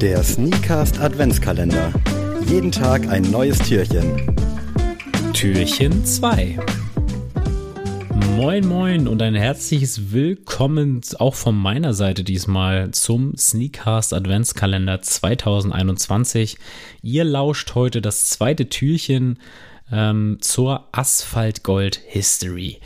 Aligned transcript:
Der 0.00 0.22
Sneakast 0.22 1.00
Adventskalender. 1.00 1.92
Jeden 2.46 2.70
Tag 2.70 3.08
ein 3.08 3.28
neues 3.32 3.58
Türchen. 3.58 4.36
Türchen 5.32 6.04
2. 6.04 6.56
Moin 8.36 8.64
moin 8.68 9.08
und 9.08 9.20
ein 9.22 9.34
herzliches 9.34 10.12
Willkommen 10.12 11.00
auch 11.18 11.34
von 11.34 11.56
meiner 11.56 11.94
Seite 11.94 12.22
diesmal 12.22 12.92
zum 12.92 13.36
Sneakcast 13.36 14.14
Adventskalender 14.14 15.02
2021. 15.02 16.58
Ihr 17.02 17.24
lauscht 17.24 17.74
heute 17.74 18.00
das 18.00 18.30
zweite 18.30 18.68
Türchen 18.68 19.40
ähm, 19.90 20.38
zur 20.40 20.86
Asphaltgold 20.92 22.00
History. 22.06 22.78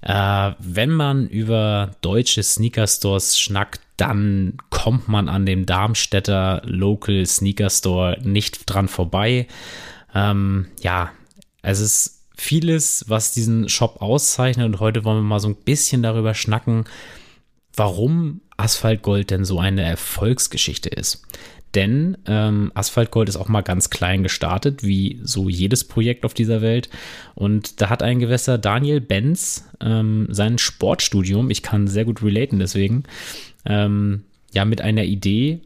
Äh, 0.00 0.52
wenn 0.60 0.90
man 0.90 1.26
über 1.26 1.90
deutsche 2.02 2.44
Sneaker 2.44 2.86
Stores 2.86 3.36
schnackt, 3.36 3.80
dann 3.96 4.58
kommt 4.82 5.06
man 5.06 5.28
an 5.28 5.46
dem 5.46 5.64
Darmstädter 5.64 6.60
Local 6.64 7.24
Sneaker 7.24 7.70
Store 7.70 8.18
nicht 8.24 8.62
dran 8.66 8.88
vorbei. 8.88 9.46
Ähm, 10.12 10.66
ja, 10.80 11.12
es 11.62 11.78
ist 11.78 12.24
vieles, 12.36 13.04
was 13.06 13.32
diesen 13.32 13.68
Shop 13.68 14.02
auszeichnet 14.02 14.66
und 14.66 14.80
heute 14.80 15.04
wollen 15.04 15.18
wir 15.18 15.22
mal 15.22 15.38
so 15.38 15.46
ein 15.46 15.54
bisschen 15.54 16.02
darüber 16.02 16.34
schnacken, 16.34 16.86
warum 17.76 18.40
Asphaltgold 18.56 19.30
denn 19.30 19.44
so 19.44 19.60
eine 19.60 19.82
Erfolgsgeschichte 19.84 20.88
ist. 20.88 21.28
Denn 21.76 22.18
ähm, 22.26 22.72
Asphaltgold 22.74 23.28
ist 23.28 23.36
auch 23.36 23.48
mal 23.48 23.62
ganz 23.62 23.88
klein 23.88 24.24
gestartet, 24.24 24.82
wie 24.82 25.20
so 25.22 25.48
jedes 25.48 25.84
Projekt 25.84 26.24
auf 26.24 26.34
dieser 26.34 26.60
Welt. 26.60 26.90
Und 27.36 27.80
da 27.80 27.88
hat 27.88 28.02
ein 28.02 28.18
Gewässer 28.18 28.58
Daniel 28.58 29.00
Benz 29.00 29.64
ähm, 29.80 30.26
sein 30.30 30.58
Sportstudium, 30.58 31.50
ich 31.50 31.62
kann 31.62 31.86
sehr 31.86 32.04
gut 32.04 32.20
relaten 32.20 32.58
deswegen, 32.58 33.04
ähm, 33.64 34.24
ja 34.52 34.64
mit 34.64 34.80
einer 34.80 35.04
Idee, 35.04 35.60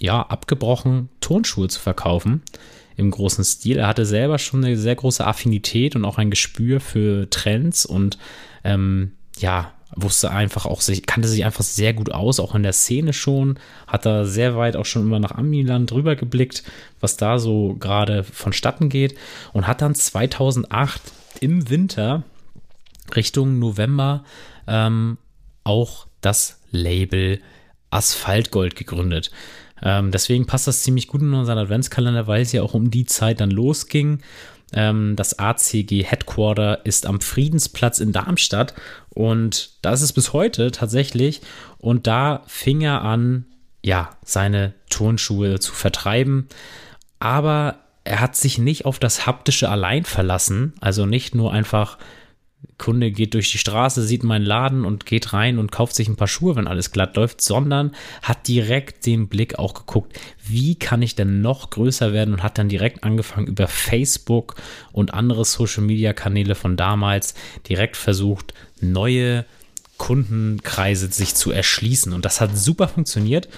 ja, 0.00 0.22
abgebrochen, 0.22 1.08
Turnschuhe 1.20 1.68
zu 1.68 1.80
verkaufen 1.80 2.42
im 2.96 3.10
großen 3.10 3.44
Stil. 3.44 3.78
Er 3.78 3.88
hatte 3.88 4.06
selber 4.06 4.38
schon 4.38 4.64
eine 4.64 4.76
sehr 4.76 4.94
große 4.94 5.26
Affinität 5.26 5.96
und 5.96 6.04
auch 6.04 6.18
ein 6.18 6.30
Gespür 6.30 6.80
für 6.80 7.28
Trends 7.30 7.86
und 7.86 8.18
ähm, 8.64 9.12
ja, 9.38 9.72
wusste 9.94 10.30
einfach 10.30 10.66
auch, 10.66 10.80
sich, 10.80 11.06
kannte 11.06 11.28
sich 11.28 11.44
einfach 11.44 11.62
sehr 11.62 11.94
gut 11.94 12.12
aus, 12.12 12.40
auch 12.40 12.54
in 12.54 12.62
der 12.62 12.72
Szene 12.72 13.12
schon, 13.12 13.58
hat 13.86 14.04
da 14.04 14.24
sehr 14.24 14.56
weit 14.56 14.76
auch 14.76 14.84
schon 14.84 15.02
immer 15.02 15.20
nach 15.20 15.32
Amiland 15.32 15.90
drüber 15.90 16.16
geblickt, 16.16 16.64
was 17.00 17.16
da 17.16 17.38
so 17.38 17.76
gerade 17.78 18.24
vonstatten 18.24 18.88
geht 18.88 19.16
und 19.52 19.66
hat 19.66 19.82
dann 19.82 19.94
2008 19.94 21.00
im 21.40 21.70
Winter 21.70 22.24
Richtung 23.14 23.58
November 23.58 24.24
ähm, 24.66 25.18
auch 25.64 26.06
das 26.20 26.60
Label 26.70 27.40
Asphaltgold 27.96 28.76
gegründet. 28.76 29.30
Ähm, 29.82 30.10
deswegen 30.10 30.46
passt 30.46 30.66
das 30.66 30.82
ziemlich 30.82 31.08
gut 31.08 31.20
in 31.20 31.34
unseren 31.34 31.58
Adventskalender, 31.58 32.26
weil 32.26 32.42
es 32.42 32.52
ja 32.52 32.62
auch 32.62 32.74
um 32.74 32.90
die 32.90 33.04
Zeit 33.04 33.40
dann 33.40 33.50
losging 33.50 34.20
ähm, 34.72 35.14
das 35.16 35.38
ACG 35.38 36.02
Headquarter 36.02 36.84
ist 36.84 37.06
am 37.06 37.20
Friedensplatz 37.20 38.00
in 38.00 38.12
Darmstadt 38.12 38.74
und 39.10 39.70
da 39.82 39.92
ist 39.92 40.12
bis 40.12 40.32
heute 40.32 40.70
tatsächlich. 40.70 41.40
Und 41.78 42.06
da 42.06 42.42
fing 42.46 42.80
er 42.80 43.02
an, 43.02 43.46
ja, 43.82 44.10
seine 44.24 44.74
Turnschuhe 44.90 45.60
zu 45.60 45.72
vertreiben. 45.72 46.48
Aber 47.20 47.76
er 48.04 48.20
hat 48.20 48.36
sich 48.36 48.58
nicht 48.58 48.84
auf 48.84 48.98
das 48.98 49.26
Haptische 49.26 49.68
allein 49.68 50.04
verlassen. 50.04 50.74
Also 50.80 51.06
nicht 51.06 51.34
nur 51.34 51.52
einfach 51.52 51.98
Kunde 52.78 53.10
geht 53.10 53.34
durch 53.34 53.50
die 53.50 53.58
Straße, 53.58 54.02
sieht 54.02 54.22
meinen 54.22 54.44
Laden 54.44 54.84
und 54.84 55.06
geht 55.06 55.32
rein 55.32 55.58
und 55.58 55.72
kauft 55.72 55.94
sich 55.94 56.08
ein 56.08 56.16
paar 56.16 56.28
Schuhe, 56.28 56.56
wenn 56.56 56.66
alles 56.66 56.92
glatt 56.92 57.16
läuft, 57.16 57.40
sondern 57.40 57.92
hat 58.22 58.48
direkt 58.48 59.06
den 59.06 59.28
Blick 59.28 59.58
auch 59.58 59.74
geguckt, 59.74 60.18
wie 60.44 60.74
kann 60.74 61.02
ich 61.02 61.14
denn 61.14 61.40
noch 61.40 61.70
größer 61.70 62.12
werden 62.12 62.34
und 62.34 62.42
hat 62.42 62.58
dann 62.58 62.68
direkt 62.68 63.04
angefangen 63.04 63.46
über 63.46 63.66
Facebook 63.66 64.56
und 64.92 65.14
andere 65.14 65.44
Social 65.44 65.82
Media 65.82 66.12
Kanäle 66.12 66.54
von 66.54 66.76
damals 66.76 67.34
direkt 67.68 67.96
versucht, 67.96 68.52
neue 68.80 69.46
Kundenkreise 69.96 71.10
sich 71.10 71.34
zu 71.34 71.50
erschließen. 71.50 72.12
Und 72.12 72.24
das 72.24 72.40
hat 72.40 72.56
super 72.56 72.88
funktioniert. 72.88 73.48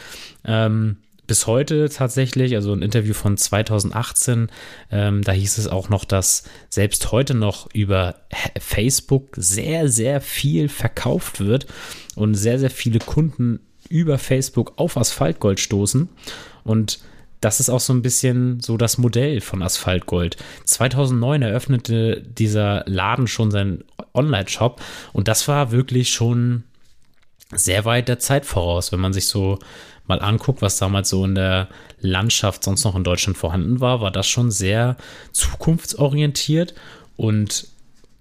Ähm, 0.45 0.99
bis 1.29 1.47
heute 1.47 1.89
tatsächlich, 1.89 2.57
also 2.57 2.73
ein 2.73 2.83
Interview 2.83 3.15
von 3.15 3.37
2018, 3.37 4.49
ähm, 4.91 5.23
da 5.23 5.31
hieß 5.31 5.59
es 5.59 5.69
auch 5.69 5.89
noch, 5.89 6.05
dass 6.05 6.43
selbst 6.69 7.13
heute 7.13 7.35
noch 7.35 7.73
über 7.73 8.17
Facebook 8.59 9.29
sehr, 9.37 9.89
sehr 9.89 10.21
viel 10.21 10.69
verkauft 10.69 11.39
wird 11.39 11.67
und 12.17 12.35
sehr, 12.35 12.59
sehr 12.59 12.71
viele 12.71 12.99
Kunden 12.99 13.61
über 13.89 14.19
Facebook 14.19 14.73
auf 14.77 14.97
Asphaltgold 14.97 15.61
stoßen. 15.61 16.09
Und 16.65 16.99
das 17.41 17.61
ist 17.61 17.71
auch 17.71 17.81
so 17.81 17.93
ein 17.93 18.03
bisschen 18.03 18.61
so 18.61 18.77
das 18.77 18.99
Modell 18.99 19.41
von 19.41 19.63
Asphaltgold. 19.63 20.37
2009 20.65 21.43
eröffnete 21.43 22.23
dieser 22.23 22.85
Laden 22.87 23.29
schon 23.29 23.51
seinen 23.51 23.85
Online-Shop 24.15 24.81
und 25.13 25.29
das 25.29 25.47
war 25.47 25.71
wirklich 25.71 26.11
schon 26.11 26.65
sehr 27.55 27.85
weit 27.85 28.09
der 28.09 28.19
Zeit 28.19 28.45
voraus, 28.45 28.93
wenn 28.93 29.01
man 29.01 29.13
sich 29.13 29.27
so 29.27 29.59
mal 30.07 30.21
anguckt, 30.21 30.63
was 30.63 30.79
damals 30.79 31.11
so 31.11 31.25
in 31.25 31.35
der 31.35 31.69
Landschaft 32.01 32.65
sonst 32.65 32.85
noch 32.85 32.97
in 32.97 33.05
Deutschland 33.05 33.39
vorhanden 33.39 33.81
war, 33.81 34.01
war 34.01 34.11
das 34.11 34.27
schon 34.27 34.51
sehr 34.51 34.97
zukunftsorientiert. 35.33 36.75
Und 37.17 37.69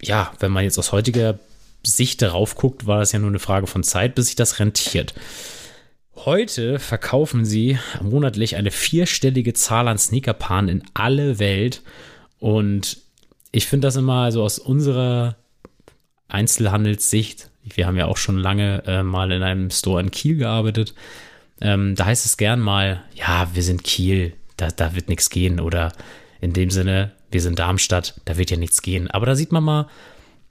ja, 0.02 0.32
wenn 0.40 0.52
man 0.52 0.64
jetzt 0.64 0.78
aus 0.78 0.92
heutiger 0.92 1.40
Sicht 1.84 2.22
darauf 2.22 2.56
guckt, 2.56 2.88
war 2.88 3.00
das 3.00 3.12
ja 3.12 3.20
nur 3.20 3.30
eine 3.30 3.40
Frage 3.40 3.68
von 3.68 3.84
Zeit, 3.84 4.16
bis 4.16 4.28
sich 4.28 4.36
das 4.36 4.60
rentiert. 4.60 5.14
Heute 6.16 6.80
verkaufen 6.80 7.46
sie 7.46 7.78
monatlich 8.02 8.56
eine 8.56 8.72
vierstellige 8.72 9.54
Zahl 9.54 9.88
an 9.88 9.98
Sneakerpaaren 9.98 10.68
in 10.68 10.84
alle 10.94 11.40
Welt. 11.40 11.84
Und 12.40 12.98
ich 13.52 13.68
finde 13.68 13.88
das 13.88 13.96
immer 13.96 14.24
also 14.24 14.44
aus 14.44 14.60
unserer 14.60 15.38
Einzelhandelssicht, 16.28 17.50
wir 17.76 17.88
haben 17.88 17.98
ja 17.98 18.06
auch 18.06 18.18
schon 18.18 18.38
lange 18.38 18.84
äh, 18.86 19.04
mal 19.04 19.32
in 19.32 19.44
einem 19.44 19.70
Store 19.70 20.02
in 20.02 20.12
Kiel 20.12 20.38
gearbeitet, 20.38 20.94
ähm, 21.62 21.96
da 21.96 22.06
heißt 22.06 22.26
es 22.26 22.38
gern 22.38 22.60
mal, 22.60 23.04
ja, 23.16 23.50
wir 23.54 23.64
sind 23.64 23.84
Kiel, 23.84 24.34
da, 24.58 24.70
da 24.70 24.96
wird 24.96 25.10
nichts 25.10 25.30
gehen. 25.30 25.60
Oder 25.60 25.92
in 26.42 26.54
dem 26.54 26.70
Sinne, 26.70 27.12
wir 27.32 27.42
sind 27.42 27.60
Darmstadt, 27.60 28.20
da 28.26 28.38
wird 28.38 28.52
ja 28.52 28.58
nichts 28.58 28.82
gehen. 28.82 29.10
Aber 29.10 29.26
da 29.26 29.36
sieht 29.36 29.52
man 29.52 29.64
mal, 29.64 29.88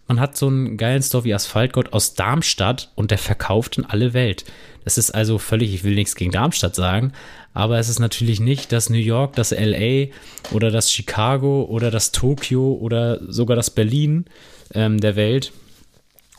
man 0.09 0.21
hat 0.21 0.37
so 0.37 0.47
einen 0.47 0.77
geilen 0.77 1.03
Store 1.03 1.25
wie 1.25 1.34
Asphaltgott 1.34 1.93
aus 1.93 2.15
Darmstadt 2.15 2.93
und 2.94 3.10
der 3.10 3.19
verkauft 3.19 3.78
in 3.78 3.84
alle 3.84 4.15
Welt. 4.15 4.44
Das 4.84 4.98
ist 4.98 5.10
also 5.10 5.38
völlig, 5.38 5.75
ich 5.75 5.83
will 5.83 5.97
nichts 5.97 6.15
gegen 6.15 6.31
Darmstadt 6.31 6.77
sagen, 6.77 7.12
aber 7.54 7.78
es 7.78 7.88
ist 7.88 7.98
natürlich 7.98 8.38
nicht 8.38 8.71
das 8.71 8.88
New 8.88 8.98
York, 8.98 9.34
das 9.34 9.50
LA 9.50 10.12
oder 10.53 10.71
das 10.71 10.93
Chicago 10.93 11.65
oder 11.65 11.91
das 11.91 12.12
Tokio 12.12 12.75
oder 12.75 13.21
sogar 13.33 13.56
das 13.56 13.71
Berlin 13.71 14.27
ähm, 14.75 15.00
der 15.00 15.16
Welt. 15.16 15.53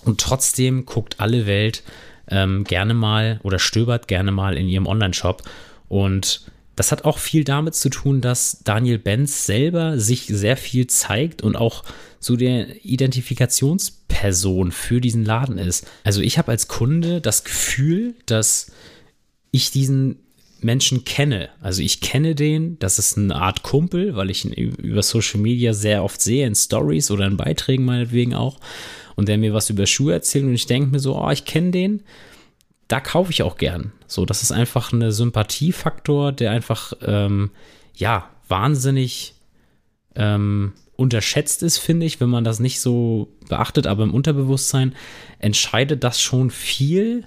Und 0.07 0.21
trotzdem 0.21 0.85
guckt 0.85 1.19
alle 1.19 1.45
Welt 1.45 1.83
ähm, 2.29 2.63
gerne 2.63 2.93
mal 2.93 3.39
oder 3.43 3.59
stöbert 3.59 4.07
gerne 4.07 4.31
mal 4.31 4.57
in 4.57 4.67
ihrem 4.67 4.87
Online-Shop. 4.87 5.43
Und 5.87 6.45
das 6.75 6.91
hat 6.91 7.05
auch 7.05 7.17
viel 7.17 7.43
damit 7.43 7.75
zu 7.75 7.89
tun, 7.89 8.21
dass 8.21 8.59
Daniel 8.63 8.99
Benz 8.99 9.45
selber 9.45 9.99
sich 9.99 10.27
sehr 10.27 10.57
viel 10.57 10.87
zeigt 10.87 11.41
und 11.41 11.55
auch 11.55 11.83
so 12.19 12.35
der 12.35 12.85
Identifikationsperson 12.85 14.71
für 14.71 15.01
diesen 15.01 15.25
Laden 15.25 15.57
ist. 15.57 15.87
Also 16.03 16.21
ich 16.21 16.37
habe 16.37 16.51
als 16.51 16.67
Kunde 16.67 17.19
das 17.21 17.43
Gefühl, 17.43 18.15
dass 18.25 18.71
ich 19.51 19.71
diesen 19.71 20.19
Menschen 20.61 21.03
kenne. 21.03 21.49
Also 21.61 21.81
ich 21.81 22.01
kenne 22.01 22.35
den, 22.35 22.77
das 22.79 22.99
ist 22.99 23.17
eine 23.17 23.35
Art 23.35 23.63
Kumpel, 23.63 24.15
weil 24.15 24.29
ich 24.29 24.45
ihn 24.45 24.51
über 24.53 25.03
Social 25.03 25.39
Media 25.39 25.73
sehr 25.73 26.03
oft 26.03 26.21
sehe, 26.21 26.45
in 26.45 26.55
Stories 26.55 27.11
oder 27.11 27.25
in 27.25 27.37
Beiträgen 27.37 27.85
meinetwegen 27.85 28.33
auch 28.33 28.59
und 29.17 29.27
der 29.27 29.37
mir 29.37 29.53
was 29.53 29.69
über 29.69 29.85
Schuhe 29.85 30.13
erzählt 30.13 30.45
und 30.45 30.53
ich 30.53 30.67
denke 30.67 30.91
mir 30.91 30.99
so, 30.99 31.21
oh, 31.21 31.29
ich 31.29 31.43
kenne 31.43 31.71
den, 31.71 32.03
da 32.87 33.01
kaufe 33.01 33.31
ich 33.31 33.43
auch 33.43 33.57
gern. 33.57 33.91
So, 34.05 34.25
das 34.25 34.43
ist 34.43 34.53
einfach 34.53 34.93
ein 34.93 35.11
Sympathiefaktor, 35.11 36.31
der 36.31 36.51
einfach, 36.51 36.93
ähm, 37.01 37.51
ja, 37.95 38.29
wahnsinnig 38.47 39.33
ähm, 40.15 40.71
unterschätzt 40.95 41.63
ist, 41.63 41.79
finde 41.79 42.05
ich, 42.05 42.21
wenn 42.21 42.29
man 42.29 42.43
das 42.43 42.59
nicht 42.59 42.79
so 42.79 43.27
beachtet, 43.49 43.87
aber 43.87 44.03
im 44.03 44.13
Unterbewusstsein 44.13 44.95
entscheidet 45.39 46.03
das 46.03 46.21
schon 46.21 46.49
viel 46.49 47.25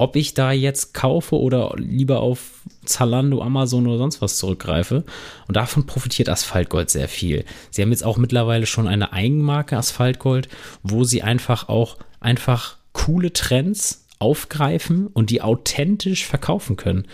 ob 0.00 0.16
ich 0.16 0.32
da 0.32 0.50
jetzt 0.50 0.94
kaufe 0.94 1.38
oder 1.38 1.74
lieber 1.76 2.20
auf 2.20 2.62
Zalando, 2.86 3.42
Amazon 3.42 3.86
oder 3.86 3.98
sonst 3.98 4.22
was 4.22 4.38
zurückgreife. 4.38 5.04
Und 5.46 5.56
davon 5.58 5.84
profitiert 5.84 6.30
Asphaltgold 6.30 6.88
sehr 6.88 7.06
viel. 7.06 7.44
Sie 7.70 7.82
haben 7.82 7.90
jetzt 7.90 8.04
auch 8.04 8.16
mittlerweile 8.16 8.64
schon 8.64 8.88
eine 8.88 9.12
Eigenmarke 9.12 9.76
Asphaltgold, 9.76 10.48
wo 10.82 11.04
sie 11.04 11.22
einfach 11.22 11.68
auch 11.68 11.98
einfach 12.18 12.78
coole 12.94 13.34
Trends 13.34 14.06
aufgreifen 14.18 15.06
und 15.06 15.28
die 15.28 15.42
authentisch 15.42 16.24
verkaufen 16.24 16.76
können. 16.76 17.06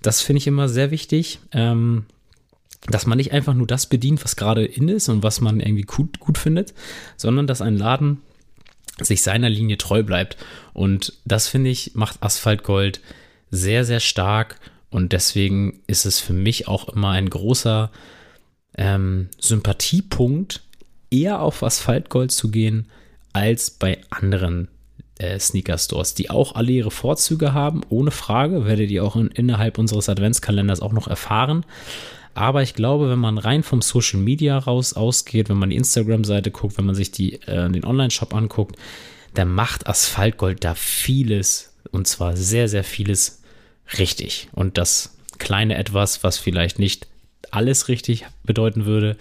Das 0.00 0.22
finde 0.22 0.38
ich 0.38 0.46
immer 0.46 0.68
sehr 0.68 0.92
wichtig. 0.92 1.40
Ähm, 1.50 2.06
dass 2.86 3.06
man 3.06 3.18
nicht 3.18 3.32
einfach 3.32 3.54
nur 3.54 3.66
das 3.66 3.86
bedient, 3.86 4.22
was 4.24 4.36
gerade 4.36 4.64
in 4.64 4.88
ist 4.88 5.08
und 5.08 5.24
was 5.24 5.40
man 5.40 5.58
irgendwie 5.58 5.82
gut, 5.82 6.20
gut 6.20 6.38
findet, 6.38 6.72
sondern 7.16 7.48
dass 7.48 7.60
ein 7.60 7.76
Laden 7.76 8.22
sich 9.02 9.22
seiner 9.22 9.48
Linie 9.48 9.78
treu 9.78 10.02
bleibt. 10.02 10.36
Und 10.72 11.14
das 11.24 11.48
finde 11.48 11.70
ich, 11.70 11.92
macht 11.94 12.22
Asphaltgold 12.22 13.00
sehr, 13.50 13.84
sehr 13.84 14.00
stark 14.00 14.60
Und 14.90 15.12
deswegen 15.12 15.80
ist 15.86 16.06
es 16.06 16.18
für 16.18 16.32
mich 16.32 16.66
auch 16.66 16.88
immer 16.88 17.10
ein 17.10 17.28
großer 17.28 17.90
ähm, 18.76 19.28
Sympathiepunkt, 19.38 20.62
eher 21.10 21.40
auf 21.40 21.62
Asphaltgold 21.62 22.32
zu 22.32 22.50
gehen, 22.50 22.86
als 23.32 23.70
bei 23.70 24.00
anderen 24.10 24.68
äh, 25.18 25.38
Sneaker-Stores, 25.38 26.14
die 26.14 26.30
auch 26.30 26.54
alle 26.54 26.72
ihre 26.72 26.90
Vorzüge 26.90 27.52
haben, 27.52 27.82
ohne 27.90 28.10
Frage, 28.10 28.64
werdet 28.64 28.90
ihr 28.90 29.04
auch 29.04 29.16
in, 29.16 29.28
innerhalb 29.28 29.78
unseres 29.78 30.08
Adventskalenders 30.08 30.80
auch 30.80 30.92
noch 30.92 31.08
erfahren. 31.08 31.64
Aber 32.38 32.62
ich 32.62 32.74
glaube, 32.74 33.10
wenn 33.10 33.18
man 33.18 33.36
rein 33.36 33.64
vom 33.64 33.82
Social 33.82 34.20
Media 34.20 34.56
raus 34.58 34.92
ausgeht, 34.92 35.48
wenn 35.48 35.56
man 35.56 35.70
die 35.70 35.76
Instagram-Seite 35.76 36.52
guckt, 36.52 36.78
wenn 36.78 36.86
man 36.86 36.94
sich 36.94 37.10
die, 37.10 37.42
äh, 37.42 37.68
den 37.68 37.84
Online-Shop 37.84 38.32
anguckt, 38.32 38.76
dann 39.34 39.52
macht 39.52 39.88
Asphaltgold 39.88 40.62
da 40.62 40.76
vieles 40.76 41.74
und 41.90 42.06
zwar 42.06 42.36
sehr, 42.36 42.68
sehr 42.68 42.84
vieles 42.84 43.42
richtig. 43.98 44.50
Und 44.52 44.78
das 44.78 45.16
kleine 45.38 45.76
etwas, 45.76 46.22
was 46.22 46.38
vielleicht 46.38 46.78
nicht 46.78 47.08
alles 47.50 47.88
richtig 47.88 48.24
bedeuten 48.44 48.84
würde, 48.84 49.16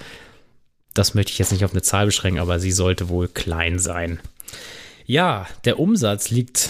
das 0.94 1.16
möchte 1.16 1.32
ich 1.32 1.40
jetzt 1.40 1.52
nicht 1.52 1.66
auf 1.66 1.72
eine 1.72 1.82
Zahl 1.82 2.06
beschränken, 2.06 2.40
aber 2.40 2.60
sie 2.60 2.72
sollte 2.72 3.10
wohl 3.10 3.28
klein 3.28 3.80
sein. 3.80 4.20
Ja, 5.08 5.48
der 5.66 5.80
Umsatz 5.80 6.30
liegt 6.30 6.70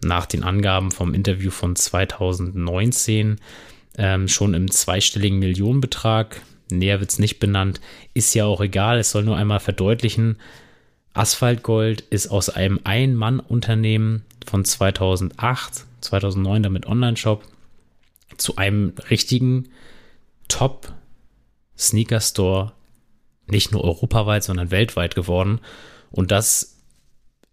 nach 0.00 0.24
den 0.24 0.42
Angaben 0.42 0.90
vom 0.90 1.12
Interview 1.12 1.50
von 1.50 1.76
2019 1.76 3.36
ähm, 3.96 4.28
schon 4.28 4.54
im 4.54 4.70
zweistelligen 4.70 5.38
Millionenbetrag. 5.38 6.42
Näher 6.70 7.00
wird 7.00 7.10
es 7.10 7.18
nicht 7.18 7.38
benannt. 7.38 7.80
Ist 8.14 8.34
ja 8.34 8.44
auch 8.44 8.60
egal, 8.60 8.98
es 8.98 9.10
soll 9.10 9.24
nur 9.24 9.36
einmal 9.36 9.60
verdeutlichen. 9.60 10.38
Asphaltgold 11.14 12.02
ist 12.02 12.28
aus 12.28 12.50
einem 12.50 12.80
Ein-Mann-Unternehmen 12.84 14.24
von 14.44 14.64
2008, 14.64 15.86
2009 16.00 16.62
damit 16.62 16.86
Online-Shop 16.86 17.42
zu 18.36 18.56
einem 18.56 18.92
richtigen 19.10 19.70
Top-Sneaker-Store, 20.48 22.72
nicht 23.46 23.72
nur 23.72 23.84
europaweit, 23.84 24.44
sondern 24.44 24.70
weltweit 24.70 25.14
geworden. 25.14 25.60
Und 26.10 26.30
das 26.30 26.76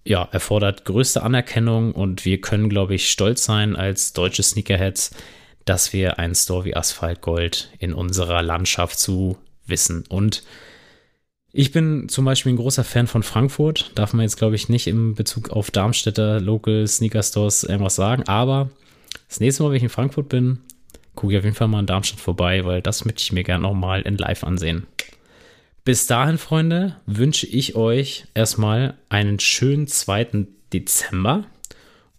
ja, 0.06 0.28
erfordert 0.32 0.86
größte 0.86 1.24
Anerkennung 1.24 1.94
und 1.94 2.26
wir 2.26 2.42
können, 2.42 2.68
glaube 2.68 2.96
ich, 2.96 3.10
stolz 3.10 3.46
sein 3.46 3.78
als 3.78 4.12
deutsche 4.14 4.44
Sneakerheads, 4.44 5.16
dass 5.66 5.94
wir 5.94 6.20
einen 6.20 6.36
Store 6.36 6.66
wie 6.66 6.76
Asphalt 6.76 7.22
Gold 7.22 7.70
in 7.80 7.94
unserer 7.94 8.42
Landschaft 8.42 9.00
zu 9.00 9.38
wissen. 9.66 10.04
Und 10.10 10.44
ich 11.52 11.72
bin 11.72 12.10
zum 12.10 12.26
Beispiel 12.26 12.54
ein 12.54 12.58
großer 12.58 12.84
Fan 12.84 13.08
von 13.08 13.24
Frankfurt. 13.24 13.92
Darf 13.96 14.14
man 14.14 14.24
jetzt, 14.24 14.38
glaube 14.38 14.56
ich, 14.56 14.70
nicht 14.70 14.88
im 14.88 15.16
Bezug 15.16 15.52
auf 15.52 15.72
Darmstädter 15.72 16.42
Local 16.42 16.88
Sneaker 16.88 17.24
Stores 17.24 17.64
irgendwas 17.64 17.96
sagen. 17.96 18.24
Aber 18.24 18.70
das 19.30 19.40
nächste 19.40 19.64
Mal, 19.64 19.70
wenn 19.70 19.78
ich 19.78 19.84
in 19.84 19.90
Frankfurt 19.90 20.30
bin, 20.30 20.60
gucke 21.16 21.34
ich 21.34 21.38
auf 21.38 21.46
jeden 21.46 21.56
Fall 21.56 21.68
mal 21.68 21.80
in 21.80 21.86
Darmstadt 21.86 22.20
vorbei, 22.20 22.66
weil 22.66 22.82
das 22.82 23.06
möchte 23.06 23.22
ich 23.22 23.32
mir 23.32 23.44
gerne 23.44 23.62
nochmal 23.62 24.02
in 24.02 24.18
live 24.18 24.44
ansehen. 24.44 24.88
Bis 25.86 26.08
dahin, 26.08 26.38
Freunde, 26.38 26.96
wünsche 27.06 27.46
ich 27.46 27.76
euch 27.76 28.26
erstmal 28.34 28.96
einen 29.10 29.40
schönen 29.40 29.88
zweiten 29.88 30.48
Dezember. 30.72 31.44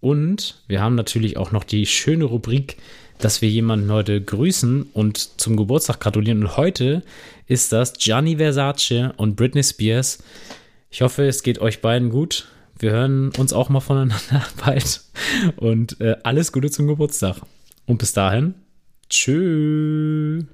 Und 0.00 0.62
wir 0.69 0.82
haben 0.82 0.94
natürlich 0.94 1.38
auch 1.38 1.50
noch 1.50 1.64
die 1.64 1.87
schöne 1.87 2.25
Rubrik 2.25 2.76
dass 3.24 3.40
wir 3.40 3.48
jemanden 3.48 3.90
heute 3.90 4.20
grüßen 4.20 4.82
und 4.92 5.40
zum 5.40 5.56
Geburtstag 5.56 5.98
gratulieren. 5.98 6.42
Und 6.42 6.58
heute 6.58 7.02
ist 7.46 7.72
das 7.72 7.94
Gianni 7.94 8.36
Versace 8.36 9.14
und 9.16 9.34
Britney 9.34 9.64
Spears. 9.64 10.18
Ich 10.90 11.00
hoffe, 11.00 11.26
es 11.26 11.42
geht 11.42 11.58
euch 11.58 11.80
beiden 11.80 12.10
gut. 12.10 12.48
Wir 12.78 12.90
hören 12.90 13.32
uns 13.38 13.54
auch 13.54 13.70
mal 13.70 13.80
voneinander 13.80 14.44
bald. 14.64 15.00
Und 15.56 16.00
äh, 16.02 16.16
alles 16.22 16.52
Gute 16.52 16.70
zum 16.70 16.86
Geburtstag. 16.86 17.36
Und 17.86 17.96
bis 17.96 18.12
dahin, 18.12 18.56
tschüss. 19.08 20.44